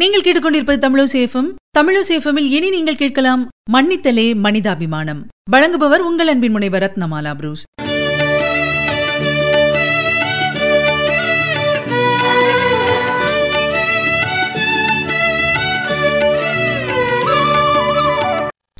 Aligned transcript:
நீங்கள் 0.00 0.20
கேட்டுக்கொண்டிருப்பது 0.20 0.80
தமிழசேஃபம் 0.86 1.48
தமிழசேஃபமில் 1.78 2.48
இனி 2.48 2.70
நீங்கள் 2.70 2.96
கேட்கலாம் 2.96 3.48
மன்னித்தலே 3.72 4.26
மனிதாபிமானம். 4.34 5.26
வழங்குபவர் 5.50 5.98
உங்கள் 5.98 6.28
அன்பின் 6.28 6.50
முனைவர் 6.50 6.82
ரத்னமாலா 6.82 7.34
புரூஸ். 7.34 7.64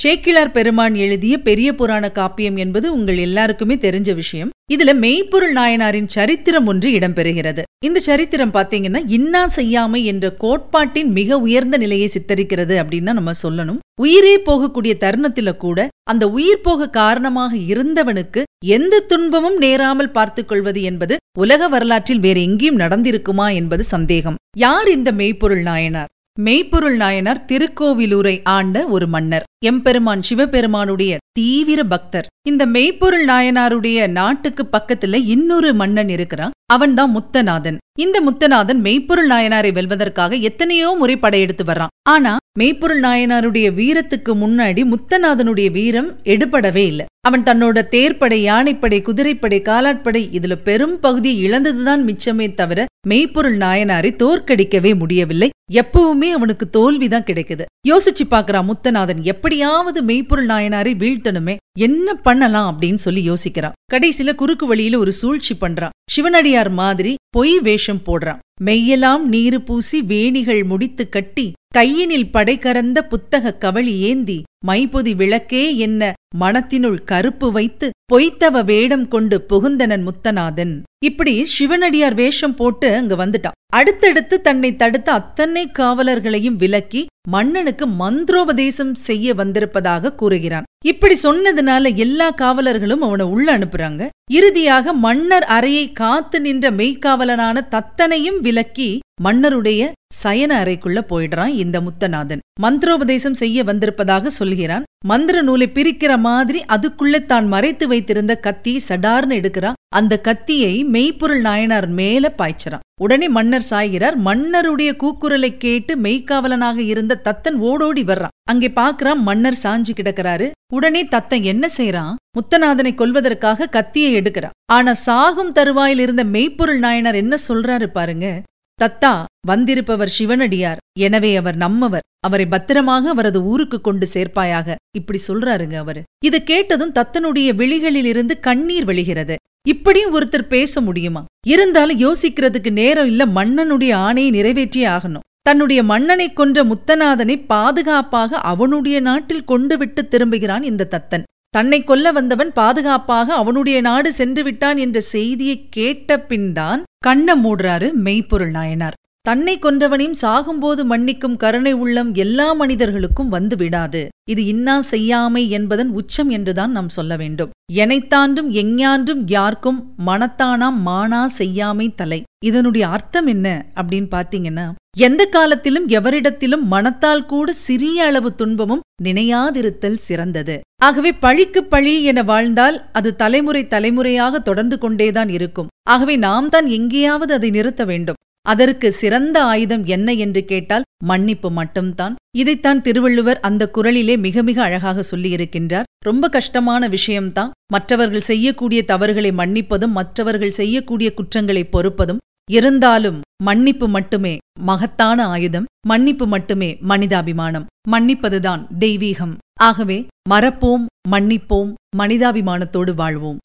சேக்கிலார் 0.05 0.51
பெருமான் 0.53 0.95
எழுதிய 0.95 1.39
பெரிய 1.39 1.75
புராண 1.75 2.11
காப்பியம் 2.15 2.57
என்பது 2.57 2.93
உங்கள் 2.93 3.17
எல்லாருக்குமே 3.17 3.75
தெரிஞ்ச 3.75 4.15
விஷயம். 4.15 4.51
இதுல 4.75 4.95
மெய்ப்பொருள் 4.95 5.53
நாயனாரின் 5.53 6.07
சரித்திரம் 6.07 6.67
ஒன்று 6.67 6.91
இடம்பெறுகிறது. 6.91 7.63
இந்த 7.85 8.01
சரித்திரம் 8.01 8.53
பாத்தீங்கன்னா 8.53 9.01
இன்னா 9.07 9.49
செய்யாமை 9.49 10.05
என்ற 10.05 10.31
கோட்பாட்டின் 10.33 11.11
மிக 11.11 11.39
உயர்ந்த 11.39 11.77
நிலையை 11.77 12.11
சித்தரிக்கிறது 12.13 12.75
அப்படின்னு 12.83 13.13
நம்ம 13.13 13.31
சொல்லணும். 13.43 13.79
உயிரே 14.01 14.39
போகக்கூடிய 14.39 14.95
தருணத்தில 15.01 15.57
கூட 15.57 15.89
அந்த 16.11 16.29
உயிர் 16.29 16.61
போக 16.61 16.89
காரணமாக 16.89 17.57
இருந்தவனுக்கு 17.57 18.43
எந்த 18.65 19.01
துன்பமும் 19.01 19.57
நேராமல் 19.57 20.11
பார்த்துக் 20.11 20.49
கொள்வது 20.49 20.83
என்பது 20.83 21.17
உலக 21.39 21.69
வரலாற்றில் 21.69 22.21
வேற 22.21 22.41
எங்கேயும் 22.41 22.79
நடந்திருக்குமா 22.79 23.55
என்பது 23.55 23.85
சந்தேகம். 23.85 24.35
யார் 24.57 24.91
இந்த 24.91 25.13
மெய்ப்பொருள் 25.13 25.63
நாயனார்? 25.63 26.09
மெய்ப்பொருள் 26.41 26.97
நாயனார் 26.97 27.45
திருக்கோவிலூரை 27.53 28.41
ஆண்ட 28.45 28.87
ஒரு 28.87 29.07
மன்னர். 29.07 29.45
எம்பெருமான் 29.65 30.23
சிவபெருமானுடைய 30.23 31.19
தீவிர 31.33 31.85
பக்தர். 31.85 32.27
இந்த 32.49 32.67
மெய்ப்பொருள் 32.67 33.25
நாயனாருடைய 33.25 34.11
நாட்டுக்கு 34.11 34.69
பக்கத்துல 34.73 35.25
இன்னொரு 35.25 35.75
மன்னன் 35.75 36.09
இருக்கிறான். 36.09 36.51
அவன்தான் 36.73 37.11
முத்தநாதன். 37.11 37.79
இந்த 37.99 38.21
முத்தநாதன் 38.21 38.81
மெய்ப்பொருள் 38.81 39.29
நாயனாரை 39.29 39.71
வெல்வதற்காக 39.73 40.41
எத்தனையோ 40.41 40.95
முறை 40.99 41.17
படையெடுத்து 41.17 41.65
வர்றான். 41.65 41.93
ஆனா 42.09 42.37
மெய்ப்பொருள் 42.59 43.01
நாயனாருடைய 43.01 43.73
வீரத்துக்கு 43.81 44.35
முன்னாடி 44.35 44.93
முத்தநாதனுடைய 44.93 45.71
வீரம் 45.71 46.23
எடுபடவே 46.25 46.85
இல்லை. 46.87 47.07
அவன் 47.21 47.43
தன்னோட 47.43 47.83
தேர்ப்படை 47.91 48.35
யானைப்படை 48.35 49.03
குதிரைப்படை 49.03 49.63
காலாட்படை 49.63 50.29
இதுல 50.39 50.55
பெரும் 50.55 51.01
பகுதி 51.01 51.45
இழந்ததுதான் 51.45 52.05
மிச்சமே 52.09 52.55
தவிர 52.55 52.87
மெய்ப்பொருள் 53.07 53.57
நாயனாரை 53.57 54.17
தோற்கடிக்கவே 54.17 54.99
முடியவில்லை. 54.99 55.51
எப்பவுமே 55.73 56.31
அவனுக்கு 56.31 56.71
தோல்விதான் 56.71 57.25
கிடைக்குது. 57.25 57.65
யோசிச்சு 57.89 58.25
பாக்குறான் 58.31 58.71
முத்தநாதன் 58.71 59.21
எப்படியாவது 59.23 60.03
மெய்ப்பொருள் 60.03 60.47
நாயனாரை 60.47 60.95
வீழ்த்தணுமே 60.95 61.57
என்ன 61.79 62.15
பண்ணலாம் 62.15 62.79
அப்படின்னு 62.79 62.95
சொல்லி 62.95 63.31
யோசிக்கிறான். 63.31 63.73
கடைசியில 63.93 64.35
குறுக்கு 64.35 64.67
வழியில 64.67 64.99
ஒரு 64.99 65.13
சூழ்ச்சி 65.13 65.57
பண்றான். 65.61 65.95
சிவனடியார் 66.11 66.71
மாதிரி 66.71 67.15
பொய் 67.31 67.59
வேஷம் 67.59 67.88
போடுறான். 67.97 68.39
மெய்யெல்லாம் 68.65 69.23
நீரு 69.23 69.63
பூசி 69.63 70.03
வேணிகள் 70.03 70.65
முடித்து 70.65 71.09
கட்டி 71.09 71.53
கையினில் 71.75 72.31
படைகரந்த 72.33 72.99
புத்தக 73.03 73.55
கவளி 73.55 73.99
ஏந்தி 73.99 74.43
மைபொதி 74.67 75.17
விளக்கே 75.17 75.77
என்ன 75.77 76.13
மனத்தினுள் 76.41 77.05
கருப்பு 77.05 77.53
வைத்து 77.53 77.91
பொய்த்தவ 78.13 78.65
வேடம் 78.65 79.09
கொண்டு 79.09 79.47
புகுந்தனன் 79.53 80.05
முத்தநாதன். 80.05 80.83
இப்படி 81.05 81.45
சிவனடியார் 81.45 82.15
வேஷம் 82.15 82.55
போட்டு 82.55 82.95
அங்க 82.95 83.27
வந்துட்டான். 83.27 83.68
அடுத்தடுத்து 83.77 84.37
தன்னை 84.41 84.69
தடுத்த 84.77 85.09
அத்தனை 85.13 85.63
காவலர்களையும் 85.79 86.57
விலக்கி 86.63 87.07
மன்னனுக்கு 87.29 87.87
மந்திரோபதேசம் 88.01 88.93
செய்ய 89.07 89.35
வந்திருப்பதாக 89.35 90.13
கூறுகிறான். 90.13 90.67
இப்படி 90.87 91.17
சொன்னதுனால 91.23 91.95
எல்லா 91.97 92.29
காவலர்களும் 92.31 93.03
அவனை 93.07 93.27
உள்ள 93.27 93.47
அனுப்புறாங்க. 93.59 94.03
இறுதியாக 94.31 94.93
மன்னர் 95.05 95.47
அறையை 95.57 95.85
காத்து 95.93 96.41
நின்ற 96.41 96.71
மெய்க்காவலனான 96.71 97.67
தத்தனையும் 97.75 98.41
விலக்கி 98.41 98.91
மன்னருடைய 99.23 99.91
சயன 100.23 100.51
அறைக்குள்ள 100.63 100.99
போயிடுறான் 101.11 101.55
இந்த 101.63 101.81
முத்தநாதன். 101.81 102.43
மந்திரோபதேசம் 102.63 103.41
செய்ய 103.43 103.65
வந்திருப்பதாக 103.65 104.31
சொல்கிறான். 104.41 104.87
மந்திர 105.07 105.43
நூலை 105.43 105.69
பிரிக்கிற 105.75 106.19
மாதிரி 106.29 106.63
அதுக்குள்ள 106.77 107.27
தான் 107.27 107.49
மறைத்து 107.49 107.89
வைத்திருந்த 107.89 108.35
கத்தி 108.47 108.75
சடார்னு 108.89 109.37
எடுக்கிறான். 109.41 109.78
அந்த 109.93 110.15
கத்தியை 110.21 110.85
மெய்ப்பொருள் 110.85 111.41
நாயனார் 111.41 111.89
மேல 111.89 112.35
பாய்ச்சறான் 112.39 112.85
உடனே 113.01 113.29
மன்னர் 113.29 113.67
சாய்கிறார் 113.71 114.17
மன்னருடைய 114.25 114.91
கூக்குரலை 115.03 115.57
கேட்டு 115.57 115.93
மெய்க்காவலனாக 115.97 116.79
இருந்த 116.79 117.21
தத்தன் 117.25 117.59
ஓடோடி 117.59 118.03
வர்றான். 118.03 118.35
அங்கே 118.51 118.69
பாக்குறான் 118.69 119.21
மன்னர் 119.29 119.59
சாஞ்சு 119.63 119.93
கிடக்கிறாரு. 119.97 120.51
உடனே 120.73 121.03
தத்தன் 121.05 121.43
என்ன 121.43 121.69
செய்யறான் 121.77 122.15
முத்தநாதனை 122.37 122.93
கொல்வதற்காக 122.95 123.69
கத்தியை 123.69 124.11
எடுக்கிறான். 124.21 124.57
ஆனா 124.73 124.95
சாகும் 124.95 125.53
தருவாயில் 125.53 125.99
இருந்த 125.99 126.25
மெய்ப்பொருள் 126.25 126.79
நாயனார் 126.79 127.15
என்ன 127.15 127.37
சொல்றாரு 127.49 127.87
பாருங்க. 127.87 128.43
தத்தா 128.81 129.13
வந்திருப்பவர் 129.51 130.15
சிவனடியார். 130.19 130.83
எனவே 131.07 131.31
அவர் 131.41 131.59
நம்மவர். 131.65 132.07
அவரை 132.27 132.47
பத்திரமாக 132.55 133.09
அவரது 133.15 133.41
ஊருக்கு 133.51 133.79
கொண்டு 133.81 134.07
சேர்ப்பாயாக. 134.15 134.75
இப்படி 134.99 135.19
சொல்றாருங்க 135.29 135.77
அவரு. 135.83 136.01
இது 136.29 136.39
கேட்டதும் 136.51 136.97
தத்தனுடைய 136.99 137.49
விழிகளிலிருந்து 137.61 138.37
கண்ணீர் 138.49 138.89
வெளிகிறது 138.91 139.37
இப்படியும் 139.73 140.15
ஒருத்தர் 140.17 140.53
பேச 140.55 140.81
முடியுமா? 140.81 141.23
இருந்தாலும் 141.47 142.01
யோசிக்கிறதுக்கு 142.05 142.71
நேரம் 142.81 143.09
இல்ல 143.13 143.23
மன்னனுடைய 143.39 143.93
ஆணையை 144.07 144.31
நிறைவேற்றியே 144.37 144.87
ஆகணும். 144.97 145.25
தன்னுடைய 145.47 145.81
மன்னனை 145.91 146.27
கொன்ற 146.33 146.59
முத்தநாதனை 146.71 147.35
பாதுகாப்பாக 147.47 148.41
அவனுடைய 148.53 148.97
நாட்டில் 149.09 149.49
கொண்டு 149.53 149.77
விட்டு 149.81 150.03
திரும்புகிறான் 150.13 150.65
இந்த 150.71 150.89
தத்தன். 150.95 151.27
தன்னை 151.57 151.79
கொல்ல 151.91 152.07
வந்தவன் 152.17 152.51
பாதுகாப்பாக 152.53 153.35
அவனுடைய 153.35 153.79
நாடு 153.89 154.11
சென்று 154.13 154.43
விட்டான் 154.47 154.79
என்ற 154.85 154.99
செய்தியை 155.15 155.57
கேட்ட 155.77 156.19
பின்தான் 156.31 156.81
கண்ண 157.07 157.37
மூடுறாரு 157.45 157.89
மெய்ப்பொருள் 158.07 158.55
நாயனார். 158.57 158.97
தன்னை 159.27 159.55
கொன்றவனையும் 159.59 160.21
சாகும்போது 160.23 160.83
மன்னிக்கும் 160.91 161.35
கருணை 161.37 161.73
உள்ளம் 161.73 162.11
எல்லா 162.15 162.47
மனிதர்களுக்கும் 162.53 163.29
வந்து 163.29 163.57
விடாது. 163.57 164.01
இது 164.31 164.43
இன்னா 164.45 164.77
செய்யாமை 164.91 165.43
என்பதன் 165.49 165.91
உச்சம் 165.91 166.31
என்றுதான் 166.37 166.71
நாம் 166.71 166.89
சொல்ல 166.89 167.17
வேண்டும். 167.17 167.51
எனைத்தாண்டும் 167.73 168.49
எஞ்ஞான்றும் 168.63 169.23
யார்க்கும் 169.27 169.81
மனத்தானாம் 170.07 170.79
மானா 170.87 171.23
செய்யாமை 171.39 171.89
தலை. 171.95 172.21
இதனுடைய 172.45 172.85
அர்த்தம் 172.89 173.27
என்ன 173.27 173.47
அப்படின்னு 173.75 174.09
பாத்தீங்கன்னா 174.15 174.67
எந்த 174.97 175.23
காலத்திலும் 175.25 175.89
எவரிடத்திலும் 175.89 176.65
மனத்தால் 176.75 177.27
கூட 177.27 177.53
சிறிய 177.53 178.05
அளவு 178.05 178.31
துன்பமும் 178.35 178.85
நினையாதிருத்தல் 179.03 179.99
சிறந்தது. 180.07 180.57
ஆகவே 180.83 181.13
பழிக்கு 181.25 181.61
பழி 181.65 181.93
என 182.05 182.23
வாழ்ந்தால் 182.23 182.79
அது 182.93 183.17
தலைமுறை 183.17 183.63
தலைமுறையாக 183.67 184.39
தொடர்ந்து 184.39 184.79
கொண்டேதான் 184.79 185.29
இருக்கும். 185.29 185.71
ஆகவே 185.91 186.17
நாம் 186.17 186.49
தான் 186.49 186.67
எங்கேயாவது 186.79 187.35
அதை 187.35 187.51
நிறுத்த 187.51 187.85
வேண்டும். 187.85 188.19
அதற்கு 188.49 188.93
சிறந்த 188.93 189.43
ஆயுதம் 189.43 189.85
என்ன 189.85 190.13
என்று 190.13 190.45
கேட்டால் 190.45 190.87
மன்னிப்பு 191.05 191.51
மட்டும்தான். 191.51 192.15
இதைத்தான் 192.37 192.83
திருவள்ளுவர் 192.83 193.41
அந்த 193.41 193.71
குரலிலே 193.75 194.19
மிக 194.19 194.43
மிக 194.43 194.63
அழகாக 194.63 195.03
சொல்லியிருக்கின்றார். 195.11 195.89
ரொம்ப 196.05 196.29
கஷ்டமான 196.29 196.89
விஷயம்தான். 196.89 197.53
மற்றவர்கள் 197.73 198.29
செய்யக்கூடிய 198.31 198.85
தவறுகளை 198.85 199.31
மன்னிப்பதும் 199.33 199.97
மற்றவர்கள் 199.99 200.59
செய்யக்கூடிய 200.61 201.15
குற்றங்களை 201.15 201.69
பொறுப்பதும் 201.73 202.23
இருந்தாலும் 202.51 203.21
மன்னிப்பு 203.43 203.89
மட்டுமே 203.89 204.39
மகத்தான 204.61 205.27
ஆயுதம். 205.27 205.67
மன்னிப்பு 205.87 206.27
மட்டுமே 206.27 206.79
மனிதாபிமானம். 206.89 207.69
மன்னிப்பதுதான் 207.91 208.67
தெய்வீகம். 208.81 209.37
ஆகவே 209.61 209.99
மறப்போம் 210.31 210.85
மன்னிப்போம் 211.11 211.73
மனிதாபிமானத்தோடு 211.99 212.95
வாழ்வோம். 212.95 213.39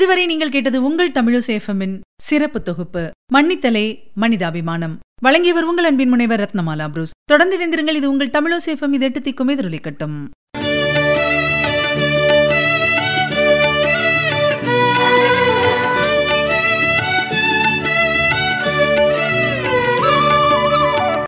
இதுவரை 0.00 0.26
நீங்கள் 0.26 0.48
கேட்டது 0.48 0.84
உங்கள் 0.84 1.10
தமிழசேஃபமின் 1.10 2.00
சிறப்பு 2.20 2.62
தொகுப்பு 2.62 3.02
மன்னித்தலே 3.34 3.98
மனிதாபிமானம். 4.20 4.94
வழங்கியவர் 5.22 5.62
உங்கள் 5.62 5.84
அன்பின் 5.84 6.08
முனைவர் 6.08 6.40
ரத்னமாலா 6.40 6.88
புரூஸ். 6.88 7.10
தொடர்ந்து 7.24 7.56
இணைந்திருங்கள் 7.58 7.94
இது 7.94 8.10
உங்கள் 8.10 8.28
தமிழசேஃபம் 8.28 8.92
இது 8.92 9.06
எட்டு 9.06 9.20
திக்குமே 9.20 9.54
எதிரொலிக்கட்டும் 9.56 10.16